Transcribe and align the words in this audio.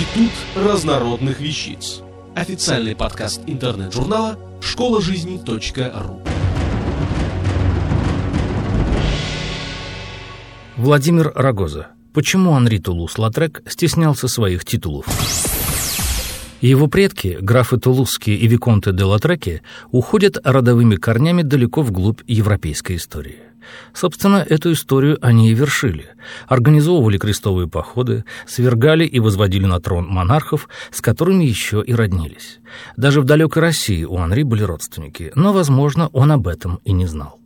Институт 0.00 0.32
разнородных 0.56 1.40
вещиц. 1.40 2.00
Официальный 2.34 2.96
подкаст 2.96 3.42
интернет-журнала 3.46 4.38
школа 4.62 5.02
жизни 5.02 5.38
.ру. 5.46 6.22
Владимир 10.78 11.32
Рогоза. 11.34 11.88
Почему 12.14 12.54
Анри 12.54 12.78
Тулус-Латрек 12.78 13.62
стеснялся 13.70 14.26
своих 14.26 14.64
титулов? 14.64 15.04
Его 16.62 16.86
предки, 16.86 17.36
графы 17.38 17.76
Тулузские 17.76 18.36
и 18.36 18.46
Виконты 18.46 18.92
де 18.92 19.04
Латреки, 19.04 19.60
уходят 19.90 20.38
родовыми 20.42 20.96
корнями 20.96 21.42
далеко 21.42 21.82
вглубь 21.82 22.22
европейской 22.26 22.96
истории. 22.96 23.49
Собственно, 23.92 24.44
эту 24.48 24.72
историю 24.72 25.18
они 25.20 25.50
и 25.50 25.54
вершили. 25.54 26.08
Организовывали 26.48 27.18
крестовые 27.18 27.68
походы, 27.68 28.24
свергали 28.46 29.04
и 29.04 29.20
возводили 29.20 29.66
на 29.66 29.80
трон 29.80 30.06
монархов, 30.06 30.68
с 30.90 31.00
которыми 31.00 31.44
еще 31.44 31.82
и 31.84 31.94
роднились. 31.94 32.60
Даже 32.96 33.20
в 33.20 33.24
далекой 33.24 33.62
России 33.62 34.04
у 34.04 34.18
Анри 34.18 34.42
были 34.42 34.62
родственники, 34.62 35.32
но, 35.34 35.52
возможно, 35.52 36.08
он 36.08 36.32
об 36.32 36.48
этом 36.48 36.80
и 36.84 36.92
не 36.92 37.06
знал. 37.06 37.40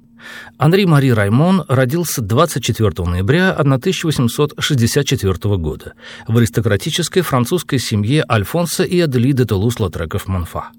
Анри 0.59 0.84
Мари 0.84 1.11
Раймон 1.11 1.65
родился 1.69 2.23
24 2.23 3.06
ноября 3.06 3.51
1864 3.51 5.56
года 5.56 5.95
в 6.27 6.37
аристократической 6.37 7.23
французской 7.23 7.78
семье 7.78 8.25
Альфонса 8.31 8.84
и 8.84 9.01
Аделиды 9.01 9.45
Тулус-Лотреков-Монфа. 9.45 10.70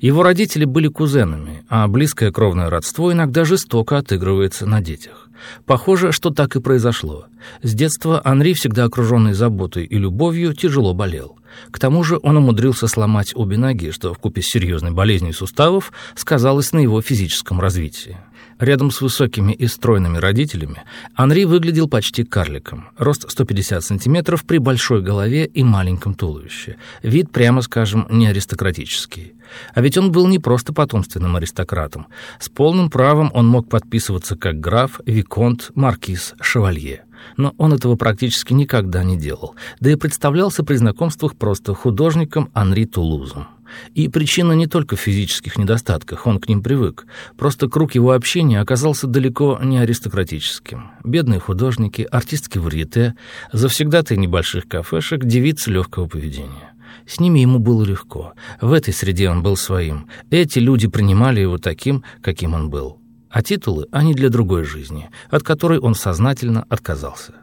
Его 0.00 0.22
родители 0.22 0.64
были 0.64 0.88
кузенами, 0.88 1.64
а 1.68 1.86
близкое 1.88 2.32
кровное 2.32 2.70
родство 2.70 3.12
иногда 3.12 3.44
жестоко 3.44 3.98
отыгрывается 3.98 4.66
на 4.66 4.80
детях. 4.80 5.28
Похоже, 5.64 6.12
что 6.12 6.30
так 6.30 6.56
и 6.56 6.60
произошло. 6.60 7.26
С 7.62 7.74
детства 7.74 8.20
Анри, 8.24 8.54
всегда 8.54 8.84
окруженный 8.84 9.34
заботой 9.34 9.84
и 9.84 9.98
любовью, 9.98 10.54
тяжело 10.54 10.94
болел. 10.94 11.36
К 11.70 11.78
тому 11.78 12.02
же 12.04 12.18
он 12.22 12.36
умудрился 12.36 12.86
сломать 12.86 13.32
обе 13.34 13.56
ноги, 13.56 13.90
что 13.90 14.12
вкупе 14.12 14.42
с 14.42 14.46
серьезной 14.46 14.90
болезнью 14.90 15.32
суставов 15.32 15.92
сказалось 16.14 16.72
на 16.72 16.78
его 16.78 17.00
физическом 17.00 17.60
развитии. 17.60 18.16
Рядом 18.58 18.90
с 18.90 19.02
высокими 19.02 19.52
и 19.52 19.66
стройными 19.66 20.16
родителями 20.16 20.84
Анри 21.14 21.44
выглядел 21.44 21.88
почти 21.88 22.24
карликом. 22.24 22.88
Рост 22.96 23.30
150 23.30 23.84
сантиметров 23.84 24.44
при 24.44 24.56
большой 24.58 25.02
голове 25.02 25.44
и 25.44 25.62
маленьком 25.62 26.14
туловище. 26.14 26.76
Вид, 27.02 27.30
прямо 27.30 27.60
скажем, 27.60 28.06
не 28.10 28.28
аристократический. 28.28 29.34
А 29.74 29.82
ведь 29.82 29.98
он 29.98 30.10
был 30.10 30.26
не 30.26 30.38
просто 30.38 30.72
потомственным 30.72 31.36
аристократом. 31.36 32.06
С 32.40 32.48
полным 32.48 32.88
правом 32.88 33.30
он 33.34 33.46
мог 33.46 33.68
подписываться 33.68 34.36
как 34.36 34.58
граф, 34.58 35.00
виконт, 35.04 35.70
маркиз, 35.74 36.34
шевалье. 36.40 37.04
Но 37.36 37.54
он 37.58 37.74
этого 37.74 37.96
практически 37.96 38.54
никогда 38.54 39.04
не 39.04 39.18
делал, 39.18 39.54
да 39.80 39.90
и 39.90 39.96
представлялся 39.96 40.64
при 40.64 40.76
знакомствах 40.76 41.36
просто 41.36 41.74
художником 41.74 42.50
Анри 42.54 42.84
Тулузом. 42.84 43.48
И 43.94 44.08
причина 44.08 44.52
не 44.52 44.66
только 44.66 44.96
в 44.96 45.00
физических 45.00 45.58
недостатках, 45.58 46.26
он 46.26 46.38
к 46.38 46.48
ним 46.48 46.62
привык. 46.62 47.06
Просто 47.36 47.68
круг 47.68 47.94
его 47.94 48.12
общения 48.12 48.60
оказался 48.60 49.06
далеко 49.06 49.58
не 49.62 49.78
аристократическим. 49.78 50.90
Бедные 51.04 51.40
художники, 51.40 52.06
артистки 52.10 52.58
варьете, 52.58 53.14
завсегдатые 53.52 54.18
небольших 54.18 54.68
кафешек, 54.68 55.24
девицы 55.24 55.70
легкого 55.70 56.06
поведения. 56.06 56.74
С 57.06 57.20
ними 57.20 57.40
ему 57.40 57.58
было 57.58 57.84
легко. 57.84 58.34
В 58.60 58.72
этой 58.72 58.92
среде 58.92 59.30
он 59.30 59.42
был 59.42 59.56
своим. 59.56 60.08
Эти 60.30 60.58
люди 60.58 60.88
принимали 60.88 61.40
его 61.40 61.58
таким, 61.58 62.04
каким 62.20 62.54
он 62.54 62.68
был. 62.68 63.00
А 63.30 63.42
титулы, 63.42 63.86
они 63.92 64.14
для 64.14 64.28
другой 64.28 64.64
жизни, 64.64 65.10
от 65.30 65.42
которой 65.42 65.78
он 65.78 65.94
сознательно 65.94 66.64
отказался. 66.68 67.34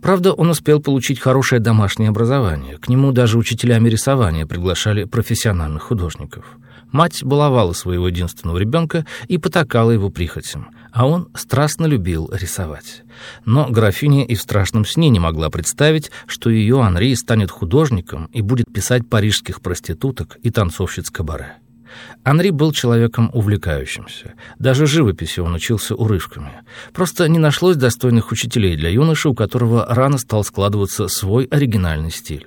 Правда, 0.00 0.32
он 0.32 0.50
успел 0.50 0.80
получить 0.80 1.20
хорошее 1.20 1.60
домашнее 1.60 2.10
образование. 2.10 2.78
К 2.78 2.88
нему 2.88 3.12
даже 3.12 3.38
учителями 3.38 3.88
рисования 3.88 4.46
приглашали 4.46 5.04
профессиональных 5.04 5.84
художников. 5.84 6.44
Мать 6.90 7.22
баловала 7.22 7.72
своего 7.74 8.08
единственного 8.08 8.56
ребенка 8.56 9.04
и 9.26 9.36
потакала 9.36 9.90
его 9.90 10.08
прихотям, 10.08 10.70
а 10.90 11.06
он 11.06 11.28
страстно 11.34 11.84
любил 11.84 12.30
рисовать. 12.32 13.02
Но 13.44 13.68
графиня 13.68 14.24
и 14.24 14.34
в 14.34 14.40
страшном 14.40 14.86
сне 14.86 15.10
не 15.10 15.20
могла 15.20 15.50
представить, 15.50 16.10
что 16.26 16.48
ее 16.48 16.80
Анри 16.80 17.14
станет 17.14 17.50
художником 17.50 18.30
и 18.32 18.40
будет 18.40 18.72
писать 18.72 19.06
парижских 19.08 19.60
проституток 19.60 20.38
и 20.42 20.50
танцовщиц 20.50 21.10
кабаре. 21.10 21.56
Анри 22.24 22.50
был 22.50 22.72
человеком 22.72 23.30
увлекающимся. 23.32 24.34
Даже 24.58 24.86
живописи 24.86 25.40
он 25.40 25.54
учился 25.54 25.94
урывками. 25.94 26.52
Просто 26.92 27.28
не 27.28 27.38
нашлось 27.38 27.76
достойных 27.76 28.32
учителей 28.32 28.76
для 28.76 28.90
юноши, 28.90 29.28
у 29.28 29.34
которого 29.34 29.86
рано 29.88 30.18
стал 30.18 30.44
складываться 30.44 31.08
свой 31.08 31.44
оригинальный 31.44 32.10
стиль. 32.10 32.46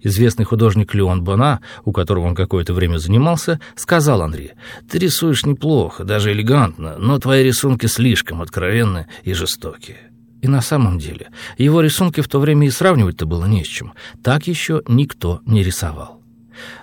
Известный 0.00 0.44
художник 0.44 0.94
Леон 0.94 1.22
Бона, 1.22 1.60
у 1.84 1.92
которого 1.92 2.26
он 2.26 2.34
какое-то 2.34 2.72
время 2.72 2.98
занимался, 2.98 3.60
сказал 3.76 4.22
Анри, 4.22 4.54
«Ты 4.88 4.98
рисуешь 4.98 5.44
неплохо, 5.44 6.04
даже 6.04 6.32
элегантно, 6.32 6.96
но 6.98 7.18
твои 7.18 7.42
рисунки 7.42 7.86
слишком 7.86 8.42
откровенны 8.42 9.08
и 9.24 9.32
жестокие». 9.32 10.12
И 10.40 10.48
на 10.48 10.60
самом 10.60 10.98
деле, 10.98 11.28
его 11.56 11.80
рисунки 11.80 12.20
в 12.20 12.28
то 12.28 12.40
время 12.40 12.66
и 12.66 12.70
сравнивать-то 12.70 13.26
было 13.26 13.44
не 13.44 13.64
с 13.64 13.68
чем. 13.68 13.92
Так 14.24 14.48
еще 14.48 14.82
никто 14.88 15.40
не 15.46 15.62
рисовал. 15.62 16.21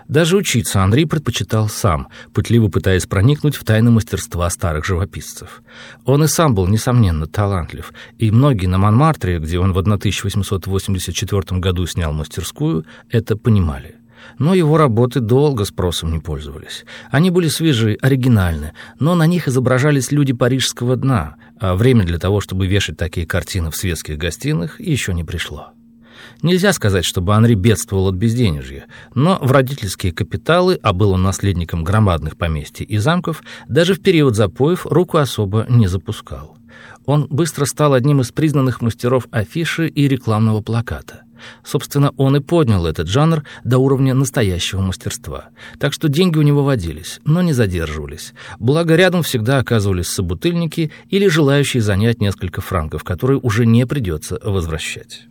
Даже 0.07 0.38
учиться 0.38 0.84
Андрей 0.84 1.06
предпочитал 1.06 1.69
сам, 1.69 2.07
пытливо 2.34 2.69
пытаясь 2.69 3.06
проникнуть 3.06 3.56
в 3.56 3.63
тайны 3.63 3.91
мастерства 3.91 4.50
старых 4.50 4.85
живописцев. 4.85 5.62
Он 6.06 6.24
и 6.24 6.28
сам 6.28 6.56
был, 6.56 6.68
несомненно, 6.68 7.28
талантлив, 7.28 7.94
и 8.18 8.31
многие 8.31 8.68
на 8.68 8.78
Монмартре, 8.78 9.40
где 9.40 9.59
он 9.59 9.74
в 9.74 9.78
1884 9.78 11.59
году 11.59 11.85
снял 11.85 12.13
мастерскую, 12.13 12.85
это 13.09 13.38
понимали. 13.38 13.96
Но 14.38 14.53
его 14.53 14.78
работы 14.78 15.19
долго 15.19 15.66
спросом 15.66 16.12
не 16.12 16.19
пользовались. 16.19 16.86
Они 17.09 17.30
были 17.30 17.47
свежие, 17.47 17.97
оригинальны, 18.01 18.74
но 19.00 19.16
на 19.16 19.25
них 19.25 19.47
изображались 19.47 20.12
люди 20.12 20.34
парижского 20.34 20.96
дна, 20.96 21.36
а 21.59 21.75
время 21.75 22.03
для 22.03 22.19
того, 22.19 22.41
чтобы 22.41 22.68
вешать 22.68 22.97
такие 22.97 23.25
картины 23.25 23.72
в 23.72 23.75
светских 23.75 24.18
гостиных, 24.18 24.80
еще 24.80 25.13
не 25.13 25.24
пришло. 25.24 25.74
Нельзя 26.41 26.72
сказать, 26.72 27.03
чтобы 27.03 27.35
Анри 27.35 27.53
бедствовал 27.53 28.07
от 28.07 28.16
безденежья, 28.16 28.85
но 29.13 29.38
в 29.41 29.51
родительские 29.51 30.13
капиталы, 30.13 30.79
а 30.81 30.94
был 30.94 31.11
он 31.11 31.22
наследником 31.22 31.83
громадных 31.83 32.38
поместий 32.38 32.85
и 32.85 32.97
замков, 32.97 33.44
даже 33.67 33.94
в 33.94 34.01
период 34.01 34.35
запоев 34.35 34.85
руку 34.85 35.17
особо 35.17 35.66
не 35.67 35.88
запускал. 35.88 36.57
Он 37.05 37.27
быстро 37.29 37.66
стал 37.66 37.94
одним 37.94 38.22
из 38.22 38.31
признанных 38.31 38.81
мастеров 38.81 39.27
афиши 39.31 39.88
и 39.88 40.07
рекламного 40.07 40.61
плаката. 40.61 41.23
Собственно, 41.63 42.11
он 42.17 42.35
и 42.35 42.39
поднял 42.39 42.85
этот 42.85 43.07
жанр 43.07 43.44
до 43.63 43.77
уровня 43.77 44.13
настоящего 44.13 44.81
мастерства. 44.81 45.50
Так 45.79 45.94
что 45.94 46.09
деньги 46.09 46.38
у 46.38 46.41
него 46.41 46.63
водились, 46.63 47.19
но 47.25 47.41
не 47.41 47.53
задерживались. 47.53 48.33
Благо, 48.59 48.95
рядом 48.95 49.23
всегда 49.23 49.59
оказывались 49.59 50.07
собутыльники 50.07 50.91
или 51.09 51.27
желающие 51.27 51.81
занять 51.81 52.21
несколько 52.21 52.61
франков, 52.61 53.03
которые 53.03 53.39
уже 53.39 53.66
не 53.66 53.85
придется 53.85 54.39
возвращать. 54.44 55.28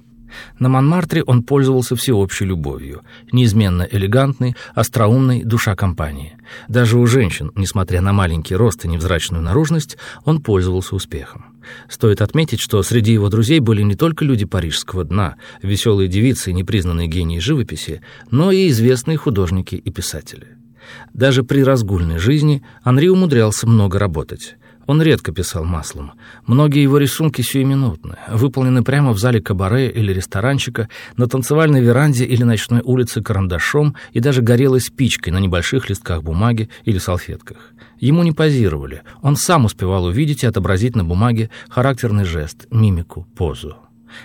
На 0.58 0.68
Монмартре 0.68 1.22
он 1.22 1.42
пользовался 1.42 1.96
всеобщей 1.96 2.44
любовью, 2.44 3.02
неизменно 3.32 3.86
элегантный, 3.90 4.56
остроумный, 4.74 5.44
душа 5.44 5.74
компании. 5.76 6.36
Даже 6.68 6.98
у 6.98 7.06
женщин, 7.06 7.52
несмотря 7.54 8.00
на 8.00 8.12
маленький 8.12 8.54
рост 8.54 8.84
и 8.84 8.88
невзрачную 8.88 9.42
наружность, 9.42 9.98
он 10.24 10.40
пользовался 10.40 10.94
успехом. 10.94 11.46
Стоит 11.88 12.22
отметить, 12.22 12.60
что 12.60 12.82
среди 12.82 13.12
его 13.12 13.28
друзей 13.28 13.60
были 13.60 13.82
не 13.82 13.94
только 13.94 14.24
люди 14.24 14.44
парижского 14.44 15.04
дна, 15.04 15.36
веселые 15.62 16.08
девицы 16.08 16.50
и 16.50 16.54
непризнанные 16.54 17.08
гении 17.08 17.38
живописи, 17.38 18.00
но 18.30 18.50
и 18.50 18.68
известные 18.68 19.16
художники 19.16 19.74
и 19.74 19.90
писатели. 19.90 20.58
Даже 21.12 21.42
при 21.42 21.62
разгульной 21.62 22.18
жизни 22.18 22.62
Анри 22.82 23.08
умудрялся 23.08 23.66
много 23.66 23.98
работать. 23.98 24.56
Он 24.88 25.03
редко 25.03 25.32
писал 25.32 25.66
маслом. 25.66 26.12
Многие 26.47 26.82
его 26.82 26.97
рисунки 26.97 27.43
сиюминутны, 27.43 28.16
выполнены 28.31 28.82
прямо 28.82 29.12
в 29.12 29.19
зале 29.19 29.38
кабаре 29.38 29.91
или 29.91 30.15
ресторанчика, 30.15 30.88
на 31.19 31.29
танцевальной 31.29 31.82
веранде 31.82 32.25
или 32.25 32.43
ночной 32.43 32.81
улице 32.82 33.23
карандашом 33.23 33.96
и 34.14 34.20
даже 34.20 34.40
горелой 34.40 34.81
спичкой 34.81 35.35
на 35.35 35.40
небольших 35.40 35.90
листках 35.90 36.23
бумаги 36.23 36.70
или 36.87 36.96
салфетках. 36.96 37.58
Ему 38.00 38.23
не 38.23 38.32
позировали, 38.32 39.02
он 39.20 39.37
сам 39.37 39.67
успевал 39.67 40.06
увидеть 40.06 40.43
и 40.43 40.46
отобразить 40.46 40.96
на 40.96 41.05
бумаге 41.05 41.50
характерный 41.69 42.25
жест, 42.25 42.67
мимику, 42.70 43.29
позу. 43.37 43.76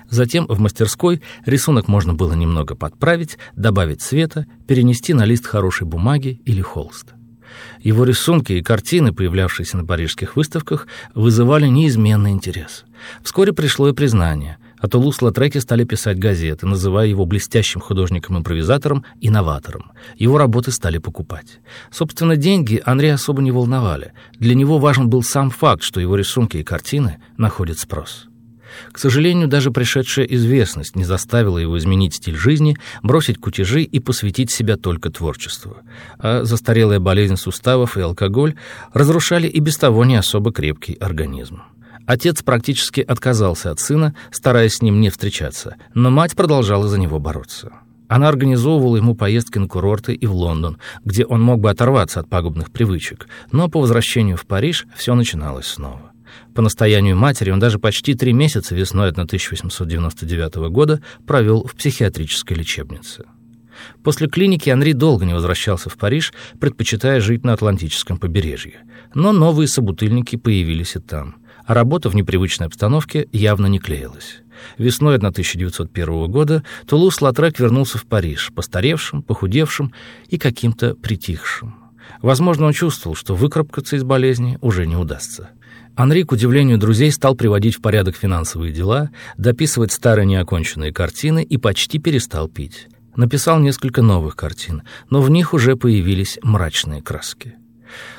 Затем 0.09 0.45
в 0.47 0.61
мастерской 0.61 1.21
рисунок 1.45 1.89
можно 1.89 2.13
было 2.13 2.31
немного 2.35 2.73
подправить, 2.75 3.37
добавить 3.57 4.01
цвета, 4.01 4.45
перенести 4.65 5.13
на 5.13 5.25
лист 5.25 5.45
хорошей 5.45 5.85
бумаги 5.85 6.41
или 6.45 6.61
холст. 6.61 7.15
Его 7.81 8.03
рисунки 8.05 8.53
и 8.53 8.61
картины, 8.61 9.13
появлявшиеся 9.13 9.77
на 9.77 9.85
парижских 9.85 10.35
выставках, 10.35 10.87
вызывали 11.13 11.67
неизменный 11.67 12.31
интерес. 12.31 12.85
Вскоре 13.23 13.53
пришло 13.53 13.89
и 13.89 13.93
признание. 13.93 14.57
А 14.79 14.87
Тулус-Латреки 14.87 15.59
стали 15.59 15.85
писать 15.85 16.19
газеты, 16.19 16.65
называя 16.65 17.07
его 17.07 17.25
блестящим 17.25 17.79
художником-импровизатором 17.79 19.05
и 19.21 19.29
новатором. 19.29 19.93
Его 20.17 20.37
работы 20.37 20.71
стали 20.71 20.97
покупать. 20.97 21.59
Собственно, 21.89 22.35
деньги 22.35 22.81
Анри 22.85 23.07
особо 23.07 23.41
не 23.41 23.51
волновали. 23.51 24.11
Для 24.39 24.55
него 24.55 24.79
важен 24.79 25.09
был 25.09 25.23
сам 25.23 25.51
факт, 25.51 25.83
что 25.83 26.01
его 26.01 26.17
рисунки 26.17 26.57
и 26.57 26.63
картины 26.63 27.19
находят 27.37 27.79
спрос. 27.79 28.27
К 28.91 28.99
сожалению, 28.99 29.47
даже 29.47 29.71
пришедшая 29.71 30.25
известность 30.25 30.95
не 30.95 31.03
заставила 31.03 31.57
его 31.57 31.77
изменить 31.77 32.15
стиль 32.15 32.35
жизни, 32.35 32.77
бросить 33.01 33.37
кутежи 33.37 33.83
и 33.83 33.99
посвятить 33.99 34.51
себя 34.51 34.77
только 34.77 35.09
творчеству. 35.09 35.77
А 36.19 36.43
застарелая 36.43 36.99
болезнь 36.99 37.37
суставов 37.37 37.97
и 37.97 38.01
алкоголь 38.01 38.55
разрушали 38.93 39.47
и 39.47 39.59
без 39.59 39.77
того 39.77 40.05
не 40.05 40.15
особо 40.15 40.51
крепкий 40.51 40.93
организм. 40.93 41.61
Отец 42.05 42.41
практически 42.43 43.01
отказался 43.01 43.71
от 43.71 43.79
сына, 43.79 44.13
стараясь 44.31 44.75
с 44.75 44.81
ним 44.81 44.99
не 44.99 45.09
встречаться, 45.09 45.77
но 45.93 46.09
мать 46.09 46.35
продолжала 46.35 46.87
за 46.87 46.99
него 46.99 47.19
бороться. 47.19 47.71
Она 48.09 48.27
организовывала 48.27 48.97
ему 48.97 49.15
поездки 49.15 49.57
на 49.57 49.67
курорты 49.67 50.13
и 50.13 50.27
в 50.27 50.33
Лондон, 50.33 50.77
где 51.03 51.25
он 51.25 51.41
мог 51.41 51.61
бы 51.61 51.69
оторваться 51.69 52.19
от 52.19 52.29
пагубных 52.29 52.71
привычек, 52.71 53.27
но 53.51 53.69
по 53.69 53.79
возвращению 53.79 54.37
в 54.37 54.45
Париж 54.45 54.85
все 54.95 55.15
начиналось 55.15 55.65
снова. 55.65 56.12
По 56.53 56.61
настоянию 56.61 57.15
матери 57.15 57.51
он 57.51 57.59
даже 57.59 57.79
почти 57.79 58.13
три 58.13 58.33
месяца 58.33 58.75
весной 58.75 59.09
1899 59.09 60.55
года 60.69 61.01
провел 61.25 61.65
в 61.65 61.75
психиатрической 61.75 62.57
лечебнице. 62.57 63.25
После 64.03 64.27
клиники 64.27 64.69
Анри 64.69 64.93
долго 64.93 65.25
не 65.25 65.33
возвращался 65.33 65.89
в 65.89 65.97
Париж, 65.97 66.33
предпочитая 66.59 67.19
жить 67.19 67.43
на 67.43 67.53
Атлантическом 67.53 68.17
побережье. 68.17 68.81
Но 69.13 69.31
новые 69.31 69.67
собутыльники 69.67 70.35
появились 70.35 70.95
и 70.95 70.99
там, 70.99 71.37
а 71.65 71.73
работа 71.73 72.09
в 72.09 72.15
непривычной 72.15 72.67
обстановке 72.67 73.27
явно 73.31 73.67
не 73.67 73.79
клеилась. 73.79 74.41
Весной 74.77 75.15
1901 75.15 76.31
года 76.31 76.63
Тулус-Латрек 76.87 77.59
вернулся 77.59 77.97
в 77.97 78.05
Париж, 78.05 78.51
постаревшим, 78.55 79.23
похудевшим 79.23 79.93
и 80.29 80.37
каким-то 80.37 80.95
притихшим. 80.95 81.75
Возможно, 82.21 82.67
он 82.67 82.73
чувствовал, 82.73 83.15
что 83.15 83.35
выкарабкаться 83.35 83.95
из 83.95 84.03
болезни 84.03 84.57
уже 84.61 84.85
не 84.85 84.95
удастся. 84.95 85.51
Анри, 85.95 86.23
к 86.23 86.31
удивлению 86.31 86.79
друзей, 86.79 87.11
стал 87.11 87.35
приводить 87.35 87.75
в 87.75 87.81
порядок 87.81 88.15
финансовые 88.15 88.73
дела, 88.73 89.11
дописывать 89.37 89.91
старые 89.91 90.25
неоконченные 90.25 90.91
картины 90.91 91.43
и 91.43 91.57
почти 91.57 91.99
перестал 91.99 92.47
пить. 92.47 92.87
Написал 93.15 93.59
несколько 93.59 94.01
новых 94.01 94.35
картин, 94.35 94.81
но 95.11 95.21
в 95.21 95.29
них 95.29 95.53
уже 95.53 95.75
появились 95.75 96.39
мрачные 96.41 97.03
краски. 97.03 97.55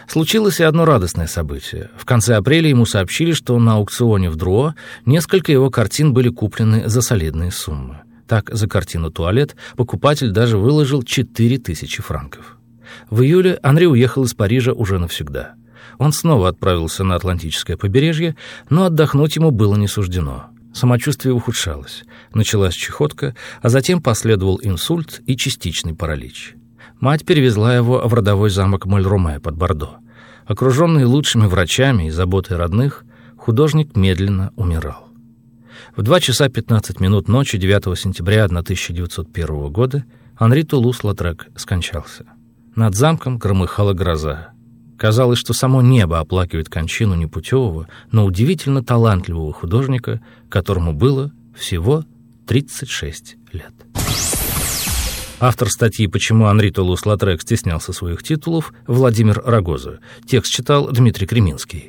Случилось 0.06 0.60
и 0.60 0.62
одно 0.62 0.84
радостное 0.84 1.26
событие. 1.26 1.90
В 1.96 2.04
конце 2.04 2.36
апреля 2.36 2.68
ему 2.68 2.86
сообщили, 2.86 3.32
что 3.32 3.58
на 3.58 3.74
аукционе 3.74 4.30
в 4.30 4.36
Друо 4.36 4.76
несколько 5.04 5.50
его 5.50 5.68
картин 5.68 6.12
были 6.12 6.28
куплены 6.28 6.88
за 6.88 7.02
солидные 7.02 7.50
суммы. 7.50 8.02
Так, 8.28 8.50
за 8.54 8.68
картину 8.68 9.10
«Туалет» 9.10 9.56
покупатель 9.76 10.30
даже 10.30 10.58
выложил 10.58 11.02
4000 11.02 12.02
франков. 12.02 12.56
В 13.10 13.22
июле 13.22 13.58
Анри 13.64 13.86
уехал 13.86 14.22
из 14.22 14.34
Парижа 14.34 14.72
уже 14.72 15.00
навсегда. 15.00 15.54
Он 15.98 16.12
снова 16.12 16.48
отправился 16.48 17.04
на 17.04 17.14
Атлантическое 17.14 17.76
побережье, 17.76 18.36
но 18.70 18.84
отдохнуть 18.84 19.36
ему 19.36 19.50
было 19.50 19.76
не 19.76 19.88
суждено. 19.88 20.46
Самочувствие 20.72 21.32
ухудшалось. 21.32 22.04
Началась 22.32 22.74
чехотка, 22.74 23.36
а 23.62 23.68
затем 23.68 24.02
последовал 24.02 24.58
инсульт 24.62 25.22
и 25.26 25.36
частичный 25.36 25.94
паралич. 25.94 26.54
Мать 27.00 27.24
перевезла 27.24 27.74
его 27.74 28.00
в 28.06 28.12
родовой 28.12 28.50
замок 28.50 28.86
Мольруме 28.86 29.38
под 29.38 29.56
Бордо. 29.56 29.98
Окруженный 30.46 31.04
лучшими 31.04 31.46
врачами 31.46 32.08
и 32.08 32.10
заботой 32.10 32.56
родных, 32.56 33.04
художник 33.36 33.96
медленно 33.96 34.52
умирал. 34.56 35.08
В 35.96 36.02
2 36.02 36.20
часа 36.20 36.48
15 36.48 37.00
минут 37.00 37.28
ночи 37.28 37.56
9 37.56 37.98
сентября 37.98 38.44
1901 38.44 39.70
года 39.70 40.04
Анри 40.36 40.62
Тулус-Латрек 40.62 41.46
скончался. 41.56 42.24
Над 42.74 42.96
замком 42.96 43.38
громыхала 43.38 43.92
гроза. 43.92 44.53
Казалось, 44.96 45.38
что 45.38 45.52
само 45.52 45.82
небо 45.82 46.20
оплакивает 46.20 46.68
кончину 46.68 47.14
непутевого, 47.14 47.88
но 48.12 48.24
удивительно 48.24 48.82
талантливого 48.82 49.52
художника, 49.52 50.20
которому 50.48 50.92
было 50.92 51.32
всего 51.56 52.04
36 52.46 53.36
лет. 53.52 53.72
Автор 55.40 55.68
статьи 55.68 56.06
«Почему 56.06 56.46
Анри 56.46 56.70
Толус-Латрек 56.70 57.42
стеснялся 57.42 57.92
своих 57.92 58.22
титулов» 58.22 58.72
Владимир 58.86 59.42
Рогоза. 59.44 59.98
Текст 60.26 60.52
читал 60.52 60.88
Дмитрий 60.90 61.26
Креминский. 61.26 61.88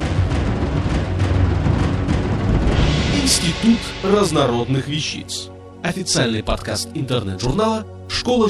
Институт 3.23 3.79
разнородных 4.03 4.87
вещиц. 4.87 5.49
Официальный 5.83 6.43
подкаст 6.43 6.89
интернет-журнала 6.95 7.85
школа 8.09 8.49